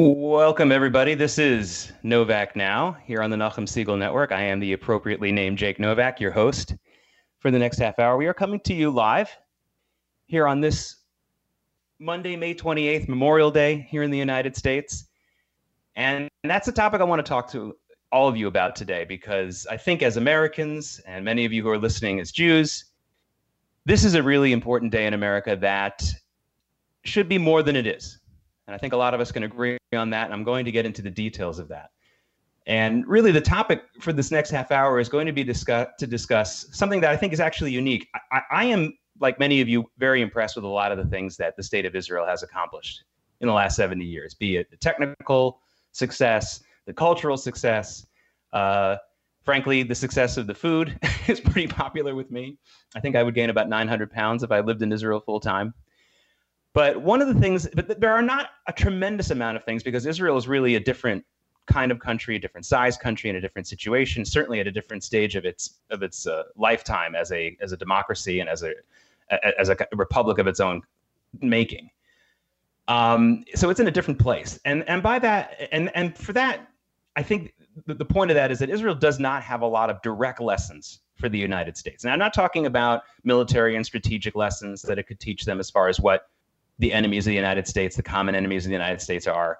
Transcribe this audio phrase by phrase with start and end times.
[0.00, 1.16] Welcome, everybody.
[1.16, 4.30] This is Novak Now here on the Nachum Segal Network.
[4.30, 6.76] I am the appropriately named Jake Novak, your host
[7.40, 8.16] for the next half hour.
[8.16, 9.28] We are coming to you live
[10.26, 10.98] here on this
[11.98, 15.08] Monday, May 28th, Memorial Day here in the United States.
[15.96, 17.76] And that's a topic I want to talk to
[18.12, 21.70] all of you about today because I think as Americans and many of you who
[21.70, 22.84] are listening as Jews,
[23.84, 26.08] this is a really important day in America that
[27.02, 28.17] should be more than it is.
[28.68, 30.26] And I think a lot of us can agree on that.
[30.26, 31.88] And I'm going to get into the details of that.
[32.66, 36.06] And really, the topic for this next half hour is going to be discuss, to
[36.06, 38.06] discuss something that I think is actually unique.
[38.30, 41.38] I, I am, like many of you, very impressed with a lot of the things
[41.38, 43.04] that the state of Israel has accomplished
[43.40, 45.60] in the last 70 years, be it the technical
[45.92, 48.06] success, the cultural success.
[48.52, 48.96] Uh,
[49.44, 52.58] frankly, the success of the food is pretty popular with me.
[52.94, 55.72] I think I would gain about 900 pounds if I lived in Israel full time.
[56.78, 60.06] But one of the things, but there are not a tremendous amount of things because
[60.06, 61.24] Israel is really a different
[61.66, 65.02] kind of country, a different size country, in a different situation, certainly at a different
[65.02, 68.74] stage of its of its uh, lifetime as a as a democracy and as a
[69.58, 70.80] as a republic of its own
[71.40, 71.90] making.
[72.86, 76.68] Um, so it's in a different place, and and by that, and and for that,
[77.16, 77.54] I think
[77.86, 80.40] the, the point of that is that Israel does not have a lot of direct
[80.40, 82.04] lessons for the United States.
[82.04, 85.70] And I'm not talking about military and strategic lessons that it could teach them as
[85.70, 86.28] far as what
[86.78, 89.58] the enemies of the United States, the common enemies of the United States are.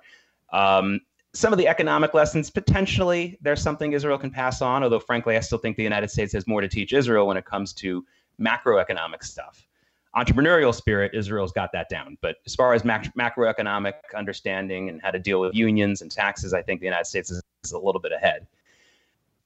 [0.53, 1.01] Um,
[1.35, 5.41] some of the economic lessons, potentially, there's something Israel can pass on, although frankly, I
[5.41, 8.05] still think the United States has more to teach Israel when it comes to
[8.41, 9.67] macroeconomic stuff.
[10.17, 12.17] Entrepreneurial spirit, Israel's got that down.
[12.23, 16.55] But as far as mac- macroeconomic understanding and how to deal with unions and taxes,
[16.55, 18.47] I think the United States is, is a little bit ahead.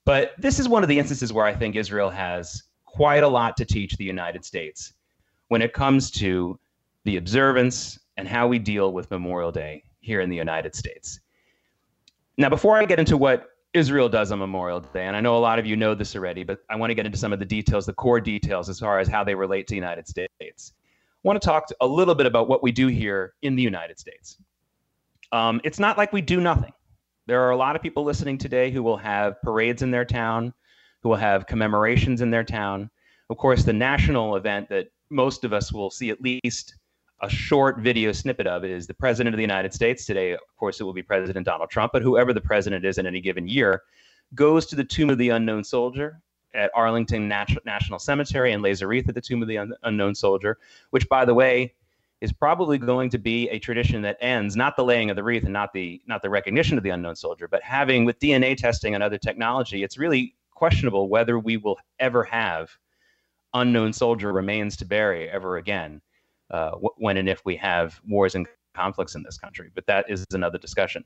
[0.04, 3.56] But this is one of the instances where I think Israel has quite a lot
[3.56, 4.92] to teach the United States
[5.48, 6.58] when it comes to
[7.04, 11.20] the observance and how we deal with Memorial Day here in the United States.
[12.38, 15.38] Now, before I get into what Israel does on Memorial Day, and I know a
[15.38, 17.44] lot of you know this already, but I want to get into some of the
[17.44, 20.72] details, the core details as far as how they relate to the United States.
[21.24, 23.98] I want to talk a little bit about what we do here in the United
[23.98, 24.38] States.
[25.30, 26.72] Um, it's not like we do nothing.
[27.26, 30.52] There are a lot of people listening today who will have parades in their town,
[31.02, 32.90] who will have commemorations in their town.
[33.30, 36.74] Of course, the national event that most of us will see at least
[37.22, 40.04] a short video snippet of is the president of the United States.
[40.04, 43.06] Today, of course, it will be President Donald Trump, but whoever the president is in
[43.06, 43.84] any given year
[44.34, 46.20] goes to the Tomb of the Unknown Soldier
[46.52, 49.72] at Arlington Nat- National Cemetery and lays a wreath at the Tomb of the Un-
[49.84, 50.58] Unknown Soldier,
[50.90, 51.72] which, by the way,
[52.20, 55.44] is probably going to be a tradition that ends not the laying of the wreath
[55.44, 58.94] and not the not the recognition of the unknown soldier, but having with DNA testing
[58.94, 62.70] and other technology, it's really questionable whether we will ever have
[63.54, 66.00] unknown soldier remains to bury ever again
[66.52, 69.70] uh, when and if we have wars and conflicts in this country.
[69.74, 71.04] But that is another discussion.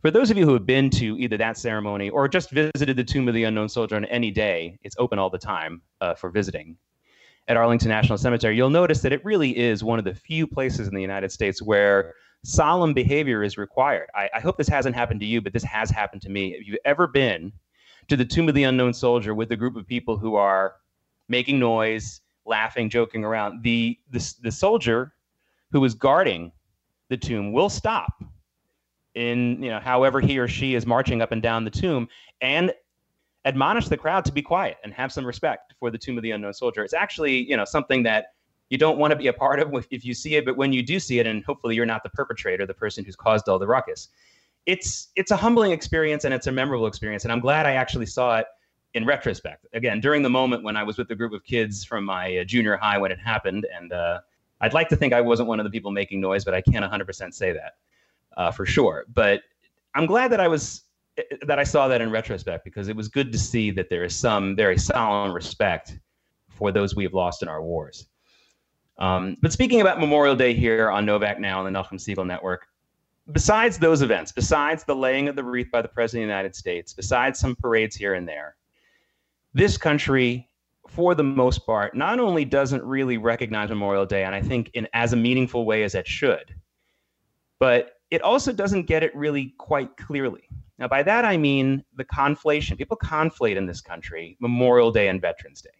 [0.00, 3.04] For those of you who have been to either that ceremony or just visited the
[3.04, 6.30] Tomb of the Unknown Soldier on any day, it's open all the time uh, for
[6.30, 6.76] visiting
[7.48, 10.88] at Arlington National Cemetery, you'll notice that it really is one of the few places
[10.88, 14.08] in the United States where solemn behavior is required.
[14.14, 16.54] I, I hope this hasn't happened to you, but this has happened to me.
[16.54, 17.52] If you've ever been
[18.08, 20.76] to the Tomb of the Unknown Soldier with a group of people who are
[21.28, 23.62] making noise, laughing, joking around.
[23.62, 25.12] The, the, the soldier
[25.72, 26.52] who is guarding
[27.08, 28.22] the tomb will stop
[29.14, 32.08] in, you know, however he or she is marching up and down the tomb
[32.40, 32.72] and
[33.44, 36.30] admonish the crowd to be quiet and have some respect for the tomb of the
[36.30, 36.82] unknown soldier.
[36.82, 38.26] It's actually, you know, something that
[38.70, 40.82] you don't want to be a part of if you see it, but when you
[40.82, 43.66] do see it, and hopefully you're not the perpetrator, the person who's caused all the
[43.66, 44.08] ruckus,
[44.66, 47.24] it's it's a humbling experience and it's a memorable experience.
[47.24, 48.46] And I'm glad I actually saw it
[48.94, 52.04] in retrospect, again, during the moment when I was with a group of kids from
[52.04, 54.20] my uh, junior high when it happened, and uh,
[54.60, 56.84] I'd like to think I wasn't one of the people making noise, but I can't
[56.84, 57.74] 100% say that
[58.36, 59.04] uh, for sure.
[59.12, 59.42] But
[59.94, 60.82] I'm glad that I was
[61.18, 63.90] eh, eh, that I saw that in retrospect because it was good to see that
[63.90, 65.98] there is some very solemn respect
[66.48, 68.06] for those we have lost in our wars.
[68.98, 72.68] Um, but speaking about Memorial Day here on Novak Now on the Nachum Segal Network,
[73.32, 76.54] besides those events, besides the laying of the wreath by the President of the United
[76.54, 78.54] States, besides some parades here and there,
[79.54, 80.48] this country
[80.88, 84.86] for the most part not only doesn't really recognize memorial day and i think in
[84.92, 86.54] as a meaningful way as it should
[87.58, 90.42] but it also doesn't get it really quite clearly.
[90.78, 95.20] Now by that i mean the conflation people conflate in this country memorial day and
[95.20, 95.70] veterans day.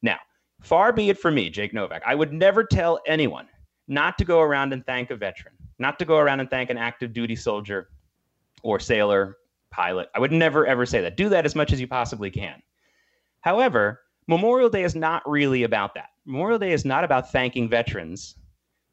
[0.00, 0.18] Now
[0.60, 3.48] far be it from me jake novak i would never tell anyone
[3.86, 6.78] not to go around and thank a veteran not to go around and thank an
[6.78, 7.90] active duty soldier
[8.62, 9.36] or sailor
[9.70, 10.08] pilot.
[10.14, 11.16] I would never ever say that.
[11.16, 12.60] Do that as much as you possibly can
[13.40, 16.10] However, Memorial Day is not really about that.
[16.26, 18.36] Memorial Day is not about thanking veterans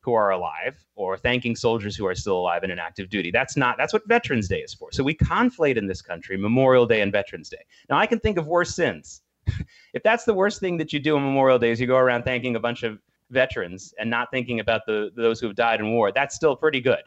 [0.05, 3.31] who are alive or thanking soldiers who are still alive and in active duty.
[3.31, 4.91] That's not that's what Veterans Day is for.
[4.91, 7.65] So we conflate in this country Memorial Day and Veterans Day.
[7.89, 9.21] Now I can think of worse sins.
[9.93, 12.23] if that's the worst thing that you do on Memorial Day is you go around
[12.23, 12.99] thanking a bunch of
[13.31, 16.81] veterans and not thinking about the those who have died in war, that's still pretty
[16.81, 17.01] good.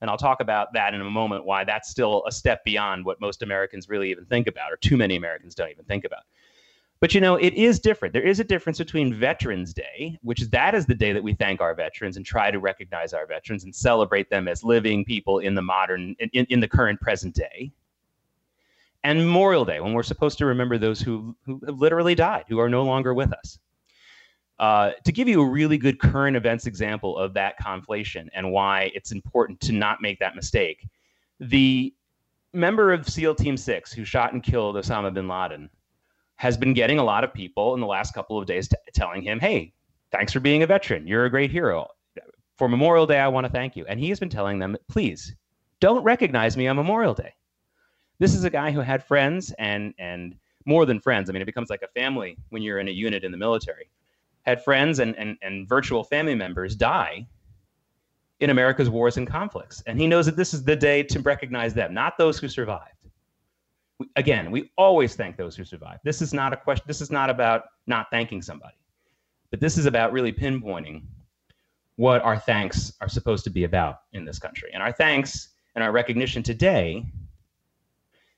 [0.00, 3.20] And I'll talk about that in a moment why that's still a step beyond what
[3.20, 6.22] most Americans really even think about or too many Americans don't even think about.
[7.00, 8.12] But you know, it is different.
[8.12, 11.32] There is a difference between Veterans Day, which is that is the day that we
[11.32, 15.38] thank our veterans and try to recognize our veterans and celebrate them as living people
[15.38, 17.72] in the modern, in, in the current present day.
[19.02, 22.68] And Memorial Day, when we're supposed to remember those who, who literally died, who are
[22.68, 23.58] no longer with us.
[24.58, 28.90] Uh, to give you a really good current events example of that conflation and why
[28.94, 30.86] it's important to not make that mistake,
[31.38, 31.94] the
[32.52, 35.70] member of SEAL Team 6 who shot and killed Osama bin Laden
[36.40, 39.20] has been getting a lot of people in the last couple of days t- telling
[39.20, 39.74] him, hey,
[40.10, 41.06] thanks for being a veteran.
[41.06, 41.86] You're a great hero.
[42.56, 43.84] For Memorial Day, I want to thank you.
[43.86, 45.34] And he has been telling them, please
[45.80, 47.34] don't recognize me on Memorial Day.
[48.20, 50.34] This is a guy who had friends and, and
[50.64, 51.28] more than friends.
[51.28, 53.90] I mean, it becomes like a family when you're in a unit in the military.
[54.46, 57.28] Had friends and, and, and virtual family members die
[58.40, 59.82] in America's wars and conflicts.
[59.86, 62.99] And he knows that this is the day to recognize them, not those who survived
[64.16, 65.98] again, we always thank those who survive.
[66.04, 66.84] This is not a question.
[66.86, 68.76] This is not about not thanking somebody,
[69.50, 71.02] but this is about really pinpointing
[71.96, 74.70] what our thanks are supposed to be about in this country.
[74.72, 77.04] And our thanks and our recognition today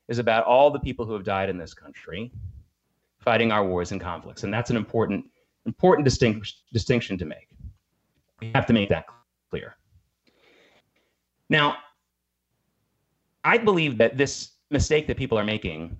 [0.07, 2.31] is about all the people who have died in this country
[3.19, 4.43] fighting our wars and conflicts.
[4.43, 5.25] And that's an important,
[5.65, 7.47] important distinct, distinction to make.
[8.41, 9.05] We have to make that
[9.49, 9.77] clear.
[11.49, 11.77] Now,
[13.45, 15.95] I believe that this mistake that people are making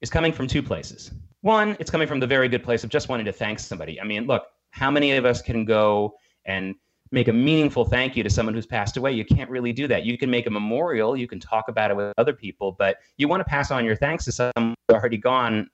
[0.00, 1.12] is coming from two places.
[1.40, 4.00] One, it's coming from the very good place of just wanting to thank somebody.
[4.00, 6.74] I mean, look, how many of us can go and
[7.10, 9.12] make a meaningful thank you to someone who's passed away?
[9.12, 10.04] You can't really do that.
[10.04, 13.28] You can make a memorial, you can talk about it with other people, but you
[13.28, 15.70] want to pass on your thanks to someone who's already gone.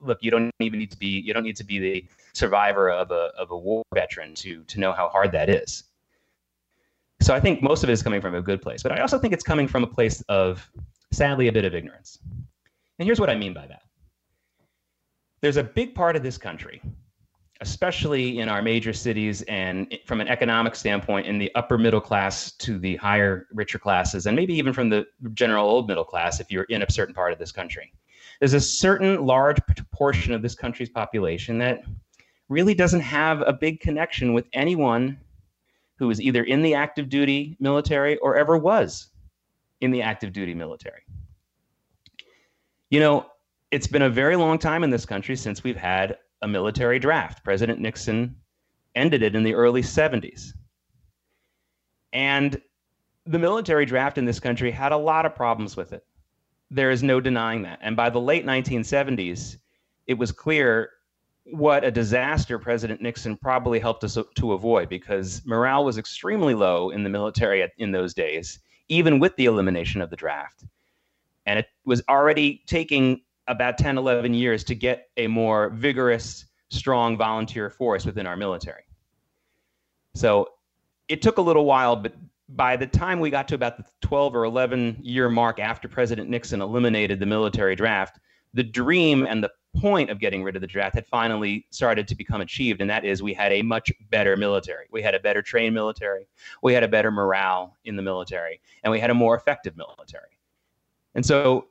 [0.00, 3.10] Look, you don't even need to be you don't need to be the survivor of
[3.10, 5.84] a of a war veteran to to know how hard that is.
[7.20, 9.16] So I think most of it is coming from a good place, but I also
[9.16, 10.68] think it's coming from a place of
[11.12, 12.18] sadly, a bit of ignorance.
[12.98, 13.82] And here's what I mean by that
[15.40, 16.80] there's a big part of this country,
[17.60, 22.52] especially in our major cities and from an economic standpoint, in the upper middle class
[22.52, 25.04] to the higher, richer classes, and maybe even from the
[25.34, 27.92] general old middle class if you're in a certain part of this country.
[28.38, 29.58] There's a certain large
[29.92, 31.82] portion of this country's population that
[32.48, 35.18] really doesn't have a big connection with anyone
[35.96, 39.11] who is either in the active duty military or ever was
[39.82, 41.02] in the active duty military.
[42.88, 43.26] You know,
[43.72, 47.42] it's been a very long time in this country since we've had a military draft.
[47.42, 48.36] President Nixon
[48.94, 50.52] ended it in the early 70s.
[52.12, 52.60] And
[53.26, 56.04] the military draft in this country had a lot of problems with it.
[56.70, 57.80] There is no denying that.
[57.82, 59.56] And by the late 1970s,
[60.06, 60.90] it was clear
[61.44, 66.90] what a disaster President Nixon probably helped us to avoid because morale was extremely low
[66.90, 70.64] in the military in those days even with the elimination of the draft.
[71.46, 77.16] And it was already taking about 10, 11 years to get a more vigorous, strong
[77.16, 78.84] volunteer force within our military.
[80.14, 80.48] So
[81.08, 82.14] it took a little while, but
[82.48, 86.28] by the time we got to about the 12 or 11 year mark after President
[86.28, 88.18] Nixon eliminated the military draft,
[88.54, 92.14] the dream and the point of getting rid of the draft had finally started to
[92.14, 94.86] become achieved, and that is we had a much better military.
[94.90, 96.28] We had a better trained military,
[96.62, 100.38] we had a better morale in the military, and we had a more effective military.
[101.14, 101.68] And so,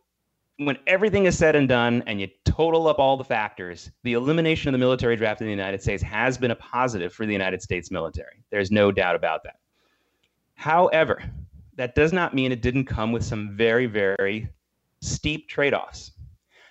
[0.57, 4.69] when everything is said and done, and you total up all the factors, the elimination
[4.69, 7.63] of the military draft in the United States has been a positive for the United
[7.63, 8.43] States military.
[8.51, 9.55] There's no doubt about that.
[10.53, 11.23] However,
[11.77, 14.49] that does not mean it didn't come with some very, very
[15.01, 16.11] steep trade offs.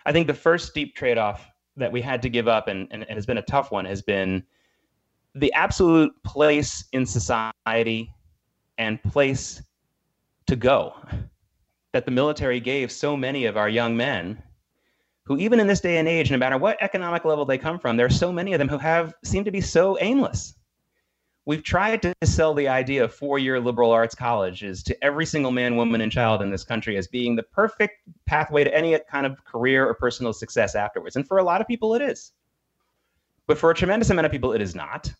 [0.06, 3.04] I think the first steep trade off that we had to give up, and, and,
[3.04, 4.42] and has been a tough one, has been
[5.34, 8.12] the absolute place in society
[8.78, 9.62] and place
[10.46, 10.94] to go
[11.92, 14.42] that the military gave so many of our young men
[15.24, 17.96] who even in this day and age no matter what economic level they come from
[17.96, 20.54] there are so many of them who have seem to be so aimless
[21.50, 25.74] we've tried to sell the idea of four-year liberal arts colleges to every single man,
[25.74, 29.44] woman, and child in this country as being the perfect pathway to any kind of
[29.44, 31.16] career or personal success afterwards.
[31.16, 32.30] And for a lot of people, it is.
[33.48, 35.12] But for a tremendous amount of people, it is not.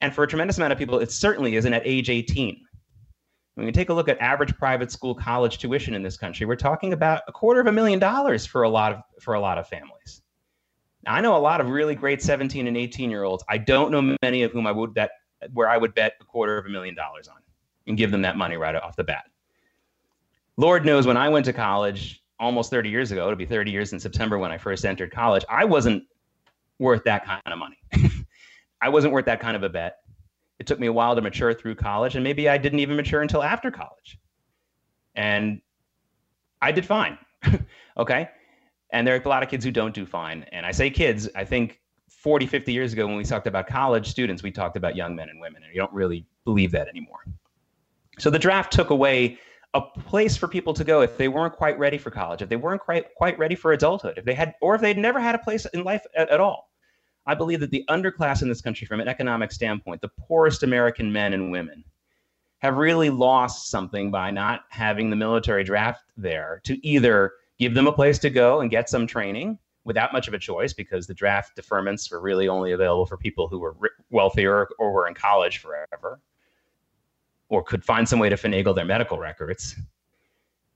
[0.00, 2.60] And for a tremendous amount of people, it certainly isn't at age 18.
[3.54, 6.56] When we take a look at average private school college tuition in this country, we're
[6.56, 9.58] talking about a quarter of a million dollars for a lot of for a lot
[9.58, 10.22] of families.
[11.04, 13.44] Now, I know a lot of really great 17 and 18 year olds.
[13.48, 15.12] I don't know many of whom I would that
[15.52, 17.36] where I would bet a quarter of a million dollars on
[17.86, 19.24] and give them that money right off the bat.
[20.56, 23.92] Lord knows when I went to college almost 30 years ago, it'll be 30 years
[23.92, 26.04] in September when I first entered college, I wasn't
[26.78, 27.78] worth that kind of money.
[28.82, 29.98] I wasn't worth that kind of a bet.
[30.58, 33.22] It took me a while to mature through college, and maybe I didn't even mature
[33.22, 34.18] until after college.
[35.14, 35.60] And
[36.60, 37.18] I did fine.
[37.96, 38.28] okay.
[38.92, 40.44] And there are a lot of kids who don't do fine.
[40.52, 41.80] And I say kids, I think
[42.22, 45.28] 40, 50 years ago when we talked about college students, we talked about young men
[45.28, 47.24] and women, and you don't really believe that anymore.
[48.18, 49.38] So the draft took away
[49.74, 52.56] a place for people to go if they weren't quite ready for college, if they
[52.56, 55.38] weren't quite quite ready for adulthood, if they had or if they'd never had a
[55.38, 56.70] place in life at, at all.
[57.26, 61.12] I believe that the underclass in this country, from an economic standpoint, the poorest American
[61.12, 61.84] men and women,
[62.58, 67.88] have really lost something by not having the military draft there to either give them
[67.88, 71.14] a place to go and get some training without much of a choice because the
[71.14, 73.74] draft deferments were really only available for people who were
[74.10, 76.20] wealthier or were in college forever
[77.48, 79.74] or could find some way to finagle their medical records.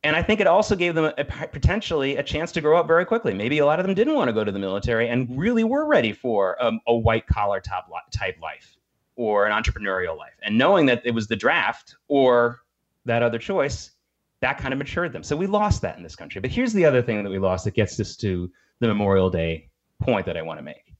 [0.03, 3.05] And I think it also gave them a, potentially a chance to grow up very
[3.05, 3.35] quickly.
[3.35, 5.87] Maybe a lot of them didn't want to go to the military and really were
[5.87, 8.77] ready for um, a white collar type life
[9.17, 10.35] or an entrepreneurial life.
[10.43, 12.61] And knowing that it was the draft or
[13.05, 13.93] that other choice,
[14.41, 15.23] that kind of matured them.
[15.23, 16.41] So we lost that in this country.
[16.41, 19.69] But here's the other thing that we lost that gets us to the Memorial Day
[20.03, 20.95] point that I want to make.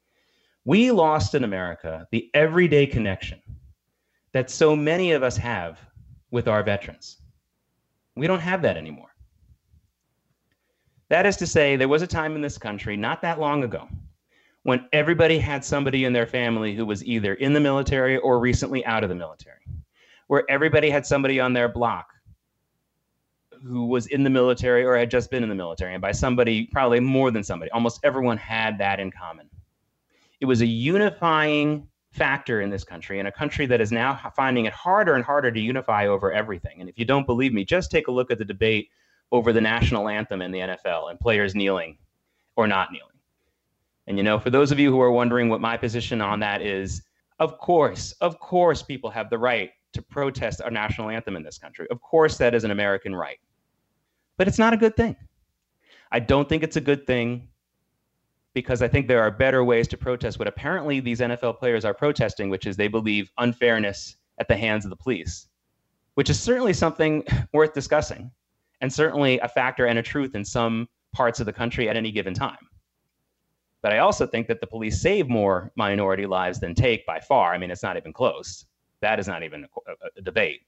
[0.65, 3.41] We lost in America the everyday connection
[4.33, 5.79] that so many of us have
[6.31, 7.19] with our veterans.
[8.17, 9.15] We don't have that anymore.
[11.09, 13.89] That is to say, there was a time in this country not that long ago
[14.65, 18.85] when everybody had somebody in their family who was either in the military or recently
[18.85, 19.61] out of the military,
[20.27, 22.09] where everybody had somebody on their block
[23.67, 25.95] who was in the military or had just been in the military.
[25.95, 29.49] And by somebody, probably more than somebody, almost everyone had that in common.
[30.41, 34.65] It was a unifying factor in this country, in a country that is now finding
[34.65, 36.81] it harder and harder to unify over everything.
[36.81, 38.89] And if you don't believe me, just take a look at the debate
[39.33, 41.99] over the national anthem in the NFL and players kneeling
[42.57, 43.11] or not kneeling.
[44.07, 46.63] And you know, for those of you who are wondering what my position on that
[46.63, 47.03] is,
[47.39, 51.59] of course, of course, people have the right to protest our national anthem in this
[51.59, 51.87] country.
[51.91, 53.39] Of course, that is an American right.
[54.37, 55.17] But it's not a good thing.
[56.13, 57.49] I don't think it's a good thing
[58.55, 61.93] because I think there are better ways to protest what apparently these NFL players are
[61.93, 65.49] protesting, which is they believe unfairness at the hands of the police,
[66.15, 68.31] which is certainly something worth discussing
[68.81, 72.11] and certainly a factor and a truth in some parts of the country at any
[72.11, 72.69] given time.
[73.83, 77.53] But I also think that the police save more minority lives than take by far.
[77.53, 78.67] I mean, it's not even close.
[79.01, 80.61] That is not even a, a, a debate.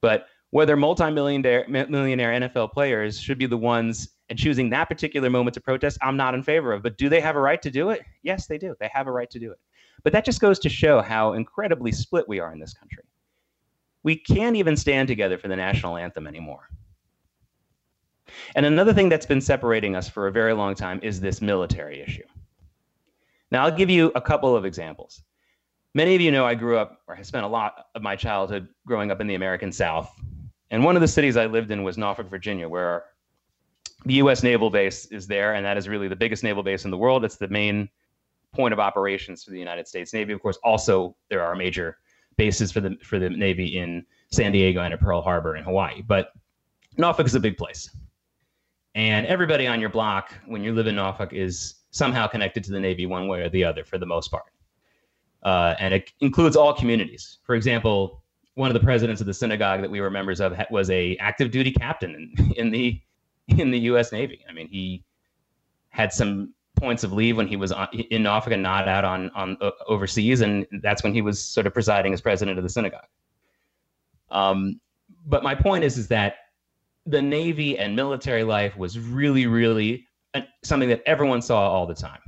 [0.00, 5.54] But whether multimillionaire millionaire NFL players should be the ones and choosing that particular moment
[5.54, 6.82] to protest, I'm not in favor of.
[6.82, 8.02] But do they have a right to do it?
[8.22, 8.74] Yes, they do.
[8.78, 9.58] They have a right to do it.
[10.02, 13.04] But that just goes to show how incredibly split we are in this country.
[14.02, 16.70] We can't even stand together for the national anthem anymore.
[18.54, 22.00] And another thing that's been separating us for a very long time is this military
[22.00, 22.22] issue.
[23.50, 25.22] Now, I'll give you a couple of examples.
[25.92, 28.68] Many of you know I grew up, or I spent a lot of my childhood
[28.86, 30.08] growing up in the American South.
[30.70, 33.04] And one of the cities I lived in was Norfolk, Virginia, where
[34.04, 34.42] the U.S.
[34.42, 37.24] naval base is there, and that is really the biggest naval base in the world.
[37.24, 37.88] It's the main
[38.52, 40.32] point of operations for the United States Navy.
[40.32, 41.98] Of course, also there are major
[42.36, 46.02] bases for the for the Navy in San Diego and at Pearl Harbor in Hawaii.
[46.02, 46.32] But
[46.96, 47.90] Norfolk is a big place,
[48.94, 52.80] and everybody on your block when you live in Norfolk is somehow connected to the
[52.80, 54.44] Navy one way or the other for the most part,
[55.42, 57.38] uh, and it includes all communities.
[57.42, 58.22] For example,
[58.54, 61.50] one of the presidents of the synagogue that we were members of was a active
[61.50, 63.00] duty captain in, in the
[63.48, 64.12] in the U.S.
[64.12, 64.44] Navy.
[64.48, 65.04] I mean, he
[65.90, 69.30] had some points of leave when he was on, in Norfolk and not out on
[69.30, 72.70] on uh, overseas, and that's when he was sort of presiding as president of the
[72.70, 73.06] synagogue.
[74.30, 74.80] Um,
[75.26, 76.34] but my point is, is that
[77.06, 80.06] the Navy and military life was really, really
[80.62, 82.20] something that everyone saw all the time.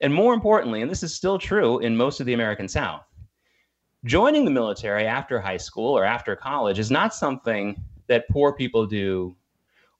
[0.00, 3.02] And more importantly, and this is still true in most of the American South,
[4.04, 8.86] joining the military after high school or after college is not something that poor people
[8.86, 9.36] do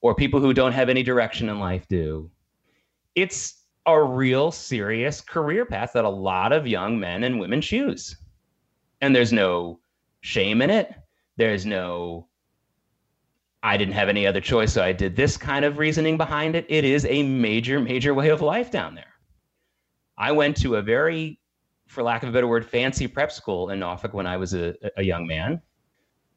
[0.01, 2.31] or people who don't have any direction in life do.
[3.15, 8.17] It's a real serious career path that a lot of young men and women choose.
[9.01, 9.81] And there's no
[10.21, 10.95] shame in it.
[11.37, 12.29] There's no,
[13.63, 16.67] I didn't have any other choice, so I did this kind of reasoning behind it.
[16.69, 19.15] It is a major, major way of life down there.
[20.19, 21.40] I went to a very,
[21.91, 24.75] for lack of a better word, fancy prep school in Norfolk when I was a,
[24.97, 25.61] a young man,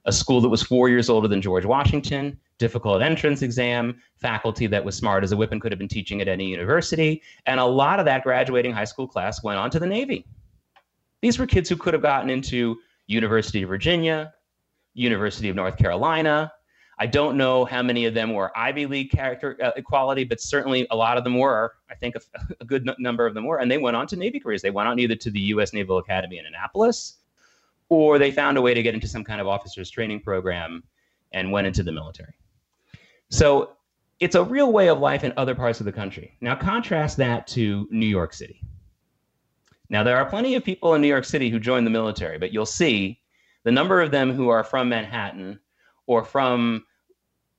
[0.05, 4.83] a school that was four years older than George Washington difficult entrance exam, faculty that
[4.83, 7.21] was smart as a whip and could have been teaching at any university.
[7.45, 10.25] And a lot of that graduating high school class went on to the Navy.
[11.21, 14.33] These were kids who could have gotten into University of Virginia,
[14.93, 16.53] University of North Carolina.
[17.03, 20.87] I don't know how many of them were Ivy League character uh, equality, but certainly
[20.89, 21.73] a lot of them were.
[21.89, 22.21] I think a,
[22.61, 23.57] a good n- number of them were.
[23.57, 24.61] And they went on to Navy careers.
[24.61, 25.73] They went on either to the U.S.
[25.73, 27.17] Naval Academy in Annapolis,
[27.89, 30.81] or they found a way to get into some kind of officers training program
[31.33, 32.35] and went into the military.
[33.29, 33.71] So
[34.21, 36.37] it's a real way of life in other parts of the country.
[36.39, 38.61] Now, contrast that to New York City.
[39.89, 42.53] Now, there are plenty of people in New York City who join the military, but
[42.53, 43.19] you'll see
[43.65, 45.59] the number of them who are from Manhattan
[46.07, 46.85] or from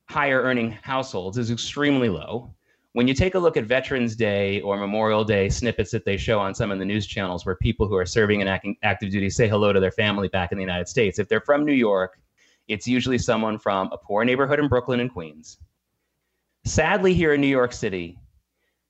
[0.08, 2.54] higher earning households is extremely low.
[2.92, 6.38] When you take a look at Veterans Day or Memorial Day snippets that they show
[6.38, 9.49] on some of the news channels where people who are serving in active duty say
[9.49, 12.20] hello to their family back in the United States, if they're from New York,
[12.68, 15.58] it's usually someone from a poor neighborhood in Brooklyn and Queens.
[16.64, 18.18] Sadly, here in New York City,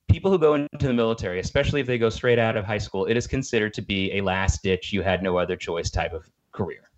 [0.07, 3.05] people who go into the military, especially if they go straight out of high school,
[3.05, 6.29] it is considered to be a last ditch, you had no other choice type of
[6.51, 6.89] career.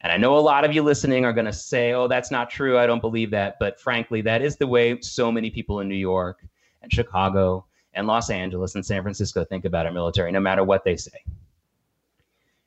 [0.00, 2.50] And I know a lot of you listening are going to say, oh, that's not
[2.50, 2.78] true.
[2.78, 3.56] I don't believe that.
[3.58, 6.44] But frankly, that is the way so many people in New York
[6.82, 10.84] and Chicago and Los Angeles and San Francisco think about our military, no matter what
[10.84, 11.24] they say.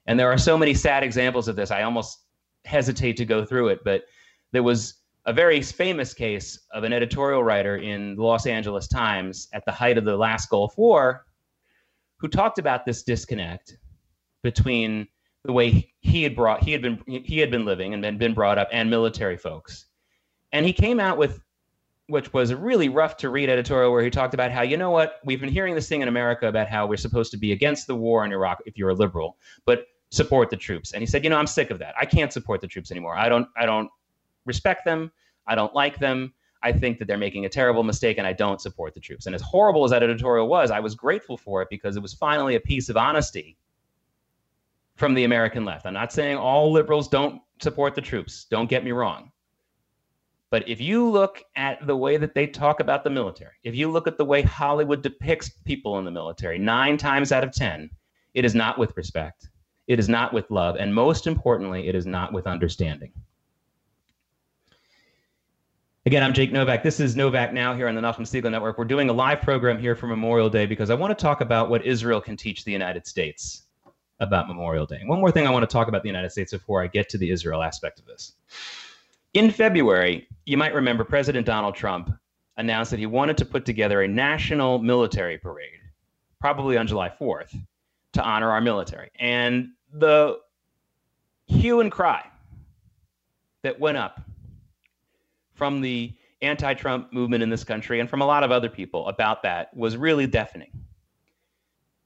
[0.07, 1.69] And there are so many sad examples of this.
[1.69, 2.24] I almost
[2.65, 4.05] hesitate to go through it, but
[4.51, 4.95] there was
[5.25, 9.71] a very famous case of an editorial writer in the Los Angeles Times at the
[9.71, 11.25] height of the last Gulf War
[12.17, 13.77] who talked about this disconnect
[14.41, 15.07] between
[15.43, 18.58] the way he had brought he had been he had been living and been brought
[18.58, 19.86] up and military folks.
[20.51, 21.41] And he came out with
[22.08, 24.89] which was a really rough to read editorial where he talked about how you know
[24.89, 27.86] what we've been hearing this thing in America about how we're supposed to be against
[27.86, 30.93] the war in Iraq if you're a liberal, but support the troops.
[30.93, 31.93] And he said, you know, I'm sick of that.
[32.00, 33.15] I can't support the troops anymore.
[33.15, 33.89] I don't I don't
[34.46, 35.12] respect them.
[35.46, 36.34] I don't like them.
[36.63, 39.28] I think that they're making a terrible mistake and I don't support the troops.
[39.28, 42.13] And as horrible as that editorial was, I was grateful for it because it was
[42.13, 43.56] finally a piece of honesty
[44.99, 45.85] from the American left.
[45.85, 48.45] I'm not saying all liberals don't support the troops.
[48.51, 49.31] Don't get me wrong.
[50.51, 53.89] But if you look at the way that they talk about the military, if you
[53.89, 57.89] look at the way Hollywood depicts people in the military, nine times out of 10,
[58.33, 59.47] it is not with respect.
[59.88, 60.75] It is not with love.
[60.75, 63.12] And most importantly, it is not with understanding.
[66.05, 66.83] Again, I'm Jake Novak.
[66.83, 68.77] This is Novak Now here on the Nachum Segal Network.
[68.77, 71.69] We're doing a live program here for Memorial Day because I want to talk about
[71.69, 73.67] what Israel can teach the United States
[74.19, 75.01] about Memorial Day.
[75.05, 77.17] One more thing I want to talk about the United States before I get to
[77.17, 78.34] the Israel aspect of this.
[79.34, 82.12] In February, you might remember President Donald Trump
[82.58, 85.79] announced that he wanted to put together a national military parade,
[86.39, 87.55] probably on July 4th,
[88.13, 89.10] to honor our military.
[89.19, 90.39] And the
[91.47, 92.25] hue and cry
[93.63, 94.21] that went up
[95.53, 99.08] from the anti Trump movement in this country and from a lot of other people
[99.08, 100.71] about that was really deafening.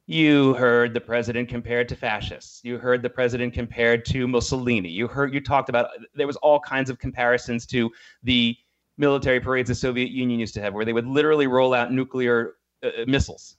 [0.06, 2.60] You heard the president compared to fascists.
[2.64, 4.90] You heard the president compared to Mussolini.
[4.90, 7.90] You heard you talked about there was all kinds of comparisons to
[8.22, 8.56] the
[8.98, 12.56] military parades the Soviet Union used to have, where they would literally roll out nuclear
[12.84, 13.56] uh, uh, missiles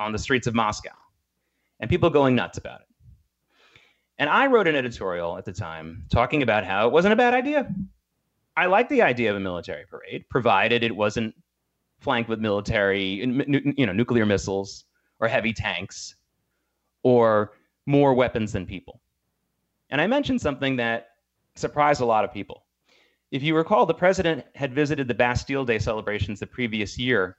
[0.00, 0.90] on the streets of Moscow,
[1.78, 2.88] and people going nuts about it.
[4.18, 7.34] And I wrote an editorial at the time talking about how it wasn't a bad
[7.34, 7.72] idea.
[8.56, 11.34] I like the idea of a military parade, provided it wasn't
[12.00, 13.24] flanked with military,
[13.76, 14.84] you know, nuclear missiles
[15.24, 16.16] or heavy tanks
[17.02, 17.52] or
[17.86, 19.00] more weapons than people.
[19.90, 21.08] And I mentioned something that
[21.56, 22.64] surprised a lot of people.
[23.30, 27.38] If you recall, the president had visited the Bastille Day celebrations the previous year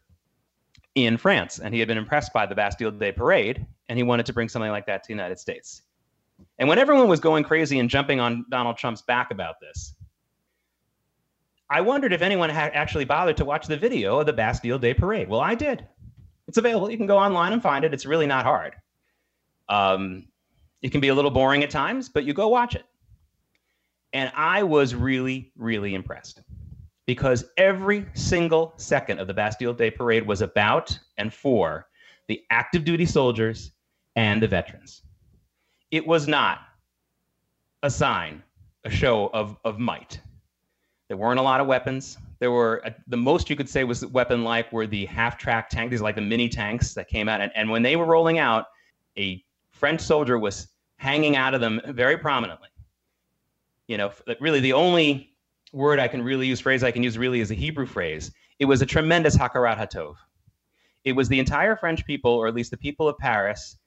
[0.95, 4.25] in France, and he had been impressed by the Bastille Day parade, and he wanted
[4.25, 5.83] to bring something like that to the United States.
[6.59, 9.95] And when everyone was going crazy and jumping on Donald Trump's back about this,
[11.69, 14.93] I wondered if anyone had actually bothered to watch the video of the Bastille Day
[14.93, 15.29] parade.
[15.29, 15.87] Well, I did.
[16.47, 16.89] It's available.
[16.91, 17.93] You can go online and find it.
[17.93, 18.75] It's really not hard.
[19.69, 20.27] Um,
[20.81, 22.85] it can be a little boring at times, but you go watch it.
[24.13, 26.41] And I was really, really impressed
[27.05, 31.87] because every single second of the Bastille Day parade was about and for
[32.27, 33.71] the active duty soldiers
[34.15, 35.01] and the veterans.
[35.91, 36.59] It was not
[37.83, 38.41] a sign,
[38.83, 40.19] a show of, of might.
[41.07, 42.17] There weren't a lot of weapons.
[42.39, 45.69] There were uh, the most you could say was weapon like were the half track
[45.69, 45.91] tank.
[45.91, 47.41] These are like the mini tanks that came out.
[47.41, 48.65] And, and when they were rolling out,
[49.17, 50.67] a French soldier was
[50.97, 52.69] hanging out of them very prominently.
[53.87, 55.35] You know, really the only
[55.71, 58.31] word I can really use, phrase I can use really is a Hebrew phrase.
[58.59, 60.15] It was a tremendous hakarat hatov.
[61.03, 63.77] It was the entire French people, or at least the people of Paris,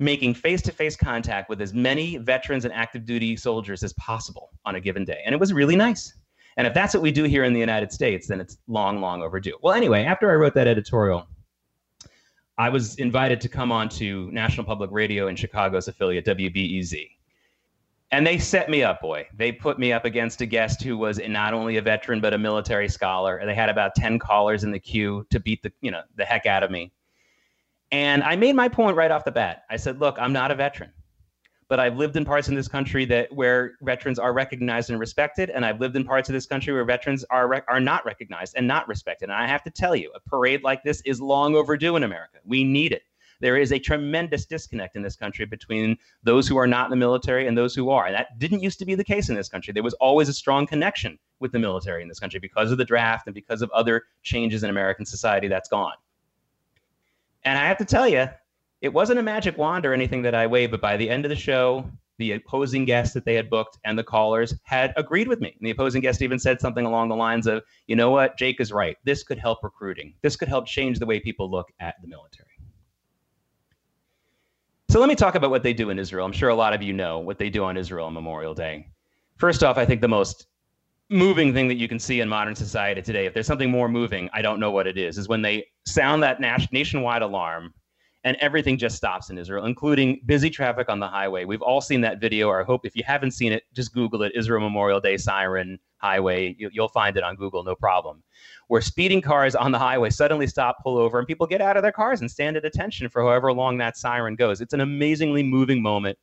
[0.00, 4.50] making face to face contact with as many veterans and active duty soldiers as possible
[4.64, 5.22] on a given day.
[5.24, 6.14] And it was really nice.
[6.56, 9.22] And if that's what we do here in the United States, then it's long, long
[9.22, 9.58] overdue.
[9.62, 11.26] Well, anyway, after I wrote that editorial,
[12.56, 17.10] I was invited to come on to National Public Radio in Chicago's affiliate, WBEZ.
[18.12, 19.26] And they set me up, boy.
[19.36, 22.38] They put me up against a guest who was not only a veteran, but a
[22.38, 23.38] military scholar.
[23.38, 26.24] And they had about 10 callers in the queue to beat the, you know, the
[26.24, 26.92] heck out of me.
[27.90, 29.64] And I made my point right off the bat.
[29.68, 30.92] I said, look, I'm not a veteran
[31.68, 35.50] but I've lived in parts in this country that where veterans are recognized and respected,
[35.50, 38.54] and I've lived in parts of this country where veterans are rec- are not recognized
[38.56, 39.24] and not respected.
[39.30, 42.38] And I have to tell you, a parade like this is long overdue in America.
[42.44, 43.02] We need it.
[43.40, 46.96] There is a tremendous disconnect in this country between those who are not in the
[46.96, 48.06] military and those who are.
[48.06, 49.72] And that didn't used to be the case in this country.
[49.72, 52.84] There was always a strong connection with the military in this country because of the
[52.84, 55.94] draft and because of other changes in American society that's gone.
[57.44, 58.28] And I have to tell you,
[58.84, 61.30] it wasn't a magic wand or anything that I waved, but by the end of
[61.30, 65.40] the show, the opposing guests that they had booked and the callers had agreed with
[65.40, 65.54] me.
[65.58, 68.60] And the opposing guest even said something along the lines of, you know what, Jake
[68.60, 68.98] is right.
[69.04, 70.12] This could help recruiting.
[70.20, 72.50] This could help change the way people look at the military.
[74.90, 76.26] So let me talk about what they do in Israel.
[76.26, 78.86] I'm sure a lot of you know what they do on Israel on Memorial Day.
[79.38, 80.46] First off, I think the most
[81.08, 84.28] moving thing that you can see in modern society today, if there's something more moving,
[84.34, 86.38] I don't know what it is, is when they sound that
[86.70, 87.72] nationwide alarm
[88.24, 91.44] and everything just stops in Israel, including busy traffic on the highway.
[91.44, 94.22] We've all seen that video, or I hope if you haven't seen it, just Google
[94.22, 96.56] it Israel Memorial Day siren highway.
[96.58, 98.22] You, will find it on Google, no problem.
[98.68, 101.82] Where speeding cars on the highway suddenly stop, pull over, and people get out of
[101.82, 104.62] their cars and stand at attention for however long that siren goes.
[104.62, 106.18] It's an amazingly moving moment.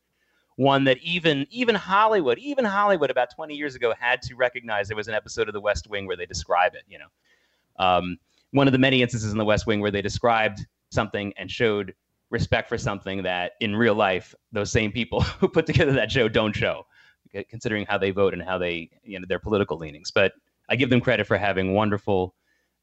[0.56, 4.88] One that even even Hollywood, even Hollywood, about 20 years ago, had to recognize.
[4.88, 6.84] There was an episode of The West Wing where they describe it.
[6.88, 7.08] You know,
[7.78, 8.18] um,
[8.52, 11.94] one of the many instances in The West Wing where they described something and showed
[12.30, 16.28] respect for something that in real life those same people who put together that show
[16.28, 16.86] don't show
[17.50, 20.12] considering how they vote and how they you know their political leanings.
[20.12, 20.34] But
[20.70, 22.34] i give them credit for having wonderful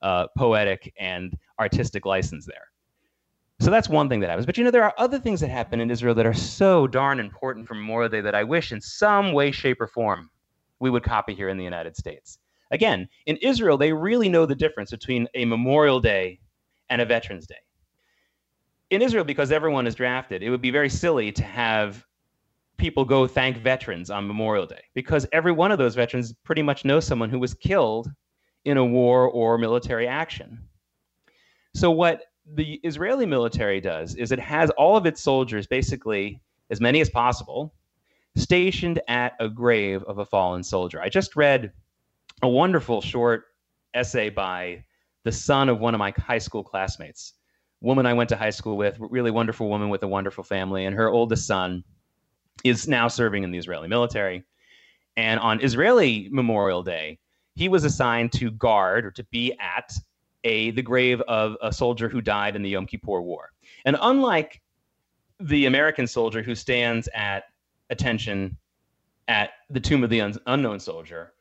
[0.03, 2.68] uh, poetic and artistic license there.
[3.61, 4.47] So that's one thing that happens.
[4.47, 7.18] But you know there are other things that happen in israel that are so darn
[7.18, 10.31] important for memorial day that i wish in some way shape or form
[10.81, 12.38] we would copy here in the united states.
[12.71, 16.40] Again in israel they really know the difference between a memorial day
[16.90, 17.57] and a veterans day
[18.90, 22.05] in Israel, because everyone is drafted, it would be very silly to have
[22.79, 26.85] people go thank veterans on Memorial Day because every one of those veterans pretty much
[26.85, 28.11] knows someone who was killed
[28.64, 30.59] in a war or military action.
[31.74, 32.24] So, what
[32.55, 37.11] the Israeli military does is it has all of its soldiers, basically as many as
[37.11, 37.74] possible,
[38.37, 41.01] stationed at a grave of a fallen soldier.
[41.01, 41.72] I just read
[42.42, 43.46] a wonderful short
[43.92, 44.85] essay by
[45.24, 47.35] the son of one of my high school classmates
[47.81, 50.95] woman I went to high school with, really wonderful woman with a wonderful family, and
[50.97, 51.85] her oldest son
[52.64, 54.45] is now serving in the Israeli military.
[55.17, 57.19] And on Israeli Memorial Day,
[57.55, 59.93] he was assigned to guard or to be at
[60.45, 63.51] a the grave of a soldier who died in the Yom Kippur War.
[63.85, 64.61] And unlike
[65.41, 67.45] the American soldier who stands at
[67.91, 68.57] attention
[69.27, 71.33] at the tomb of the un- unknown soldier,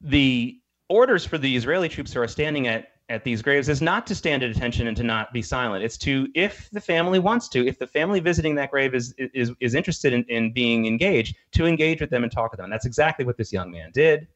[0.00, 4.06] the orders for the Israeli troops who are standing at at these graves is not
[4.06, 5.82] to stand at attention and to not be silent.
[5.82, 9.52] It's to, if the family wants to, if the family visiting that grave is is
[9.60, 12.64] is interested in, in being engaged, to engage with them and talk with them.
[12.64, 14.28] And that's exactly what this young man did.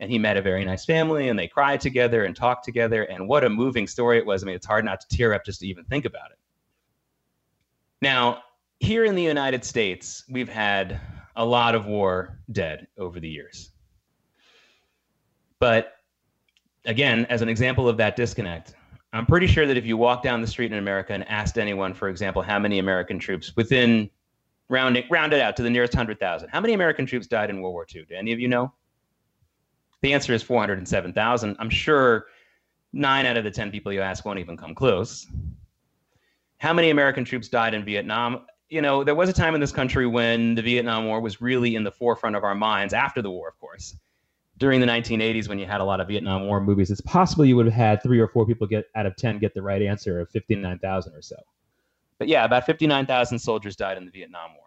[0.00, 3.04] And he met a very nice family and they cried together and talked together.
[3.04, 4.42] And what a moving story it was.
[4.42, 6.38] I mean, it's hard not to tear up just to even think about it.
[8.02, 8.42] Now,
[8.80, 11.00] here in the United States, we've had
[11.36, 13.70] a lot of war dead over the years.
[15.58, 15.94] But
[16.84, 18.74] again, as an example of that disconnect,
[19.12, 21.94] I'm pretty sure that if you walk down the street in America and asked anyone,
[21.94, 24.10] for example, how many American troops within
[24.68, 27.74] rounding rounded out to the nearest hundred thousand, how many American troops died in World
[27.74, 28.04] War II?
[28.08, 28.72] Do any of you know?
[30.02, 31.56] The answer is 407,000.
[31.58, 32.26] I'm sure
[32.92, 35.26] nine out of the 10 people you ask won't even come close.
[36.58, 38.46] How many American troops died in Vietnam?
[38.68, 41.76] You know, there was a time in this country when the Vietnam War was really
[41.76, 43.96] in the forefront of our minds after the war, of course
[44.58, 47.56] during the 1980s when you had a lot of Vietnam War movies, it's possible you
[47.56, 50.20] would have had three or four people get out of 10 get the right answer
[50.20, 51.36] of 59,000 or so.
[52.18, 54.64] But yeah, about 59,000 soldiers died in the Vietnam War.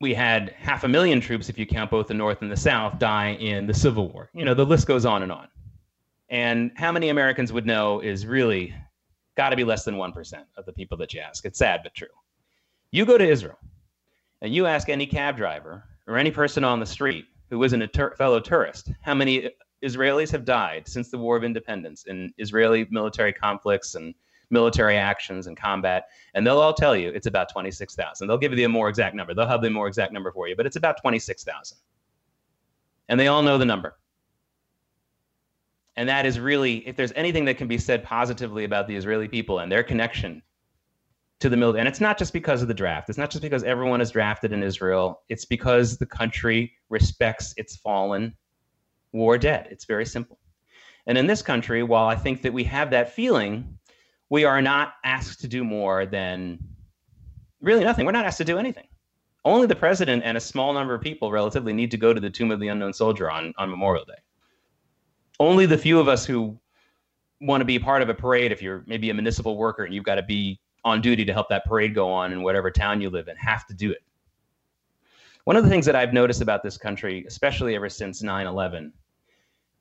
[0.00, 2.98] We had half a million troops, if you count both the North and the South,
[2.98, 4.30] die in the Civil War.
[4.32, 5.48] You know, the list goes on and on.
[6.28, 8.74] And how many Americans would know is really
[9.36, 11.44] got to be less than 1% of the people that you ask.
[11.44, 12.08] It's sad, but true.
[12.90, 13.58] You go to Israel
[14.40, 17.86] and you ask any cab driver or any person on the street who isn't a
[17.86, 19.50] tur- fellow tourist how many
[19.82, 24.14] Israelis have died since the War of Independence in Israeli military conflicts and
[24.50, 26.08] military actions and combat.
[26.34, 28.28] And they'll all tell you it's about 26,000.
[28.28, 29.34] They'll give you the more exact number.
[29.34, 31.78] They'll have the more exact number for you, but it's about 26,000.
[33.08, 33.96] And they all know the number.
[35.96, 39.28] And that is really, if there's anything that can be said positively about the Israeli
[39.28, 40.42] people and their connection
[41.42, 43.08] to the middle, and it's not just because of the draft.
[43.08, 45.22] It's not just because everyone is drafted in Israel.
[45.28, 48.34] It's because the country respects its fallen
[49.12, 49.66] war dead.
[49.70, 50.38] It's very simple.
[51.08, 53.76] And in this country, while I think that we have that feeling,
[54.30, 56.60] we are not asked to do more than
[57.60, 58.06] really nothing.
[58.06, 58.86] We're not asked to do anything.
[59.44, 62.30] Only the president and a small number of people relatively need to go to the
[62.30, 64.22] Tomb of the Unknown Soldier on, on Memorial Day.
[65.40, 66.56] Only the few of us who
[67.40, 70.04] want to be part of a parade, if you're maybe a municipal worker and you've
[70.04, 73.10] got to be on duty to help that parade go on in whatever town you
[73.10, 74.02] live in, have to do it.
[75.44, 78.92] One of the things that I've noticed about this country, especially ever since 9 11,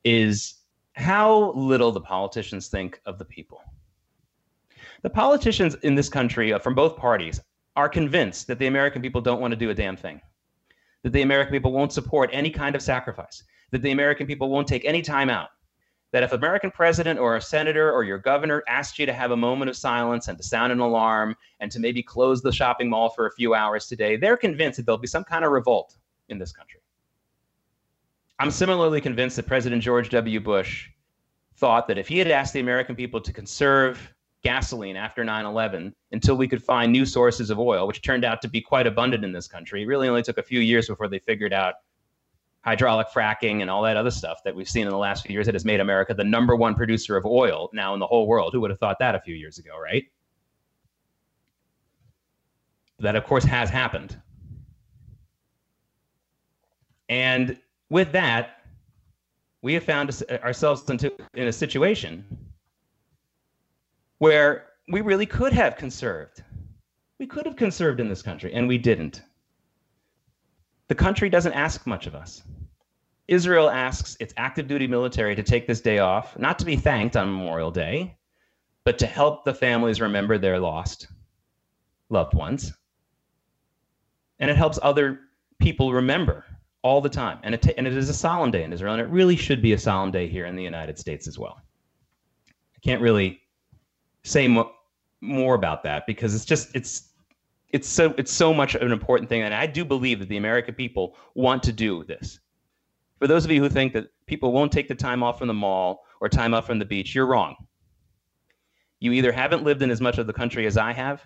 [0.03, 0.55] is
[0.93, 3.61] how little the politicians think of the people.
[5.03, 7.39] The politicians in this country uh, from both parties
[7.75, 10.19] are convinced that the American people don't want to do a damn thing,
[11.03, 14.67] that the American people won't support any kind of sacrifice, that the American people won't
[14.67, 15.49] take any time out.
[16.11, 19.37] That if American president or a senator or your governor asked you to have a
[19.37, 23.09] moment of silence and to sound an alarm and to maybe close the shopping mall
[23.09, 25.95] for a few hours today, they're convinced that there'll be some kind of revolt
[26.27, 26.81] in this country.
[28.39, 30.39] I'm similarly convinced that President George W.
[30.39, 30.89] Bush
[31.55, 35.93] thought that if he had asked the American people to conserve gasoline after 9 11
[36.11, 39.23] until we could find new sources of oil, which turned out to be quite abundant
[39.23, 39.83] in this country.
[39.83, 41.75] It really only took a few years before they figured out
[42.63, 45.45] hydraulic fracking and all that other stuff that we've seen in the last few years
[45.47, 48.53] that has made America the number one producer of oil now in the whole world.
[48.53, 50.05] Who would have thought that a few years ago, right?
[52.99, 54.21] That, of course, has happened.
[57.09, 57.57] And
[57.89, 58.61] with that,
[59.61, 62.25] we have found uh, ourselves into, in a situation
[64.19, 66.43] where we really could have conserved.
[67.19, 69.21] We could have conserved in this country, and we didn't.
[70.91, 72.43] The country doesn't ask much of us.
[73.29, 77.15] Israel asks its active duty military to take this day off, not to be thanked
[77.15, 78.17] on Memorial Day,
[78.83, 81.07] but to help the families remember their lost
[82.09, 82.73] loved ones.
[84.39, 85.21] And it helps other
[85.59, 86.43] people remember
[86.81, 87.39] all the time.
[87.43, 89.71] And it, and it is a solemn day in Israel, and it really should be
[89.71, 91.61] a solemn day here in the United States as well.
[92.49, 93.39] I can't really
[94.23, 94.73] say mo-
[95.21, 97.10] more about that because it's just it's
[97.73, 100.73] it's so it's so much an important thing and i do believe that the american
[100.73, 102.39] people want to do this.
[103.19, 105.53] For those of you who think that people won't take the time off from the
[105.53, 107.55] mall or time off from the beach you're wrong.
[108.99, 111.23] You either haven't lived in as much of the country as i have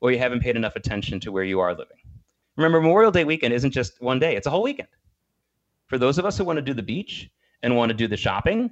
[0.00, 1.96] or you haven't paid enough attention to where you are living.
[2.56, 4.88] Remember memorial day weekend isn't just one day it's a whole weekend.
[5.86, 7.30] For those of us who want to do the beach
[7.62, 8.70] and want to do the shopping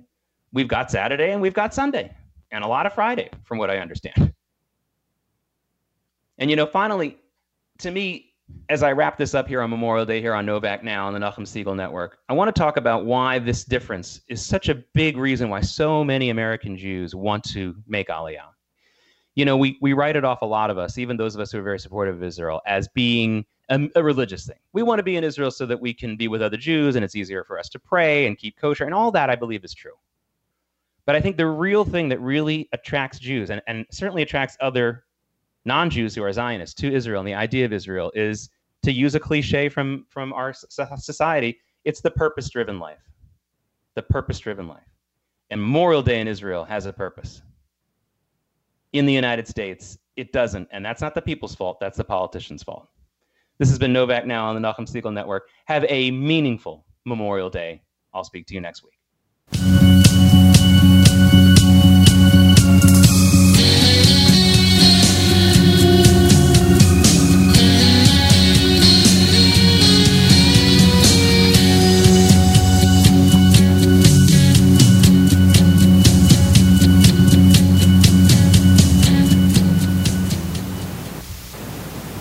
[0.52, 2.14] we've got saturday and we've got sunday
[2.52, 4.32] and a lot of Friday, from what I understand.
[6.38, 7.18] And you know, finally,
[7.78, 8.34] to me,
[8.68, 11.18] as I wrap this up here on Memorial Day here on Novak Now on the
[11.18, 15.16] Nachum Segal Network, I want to talk about why this difference is such a big
[15.16, 18.50] reason why so many American Jews want to make Aliyah.
[19.34, 21.52] You know, we, we write it off, a lot of us, even those of us
[21.52, 24.56] who are very supportive of Israel, as being a, a religious thing.
[24.72, 27.04] We want to be in Israel so that we can be with other Jews and
[27.04, 29.74] it's easier for us to pray and keep kosher, and all that I believe is
[29.74, 29.92] true.
[31.04, 35.04] But I think the real thing that really attracts Jews and, and certainly attracts other
[35.66, 38.48] non Jews who are Zionists to Israel and the idea of Israel is
[38.82, 42.98] to use a cliche from, from our society it's the purpose driven life.
[43.94, 44.82] The purpose driven life.
[45.50, 47.42] And Memorial Day in Israel has a purpose.
[48.92, 50.68] In the United States, it doesn't.
[50.72, 52.88] And that's not the people's fault, that's the politicians' fault.
[53.58, 55.48] This has been Novak Now on the Nachum Segal Network.
[55.66, 57.82] Have a meaningful Memorial Day.
[58.12, 59.85] I'll speak to you next week.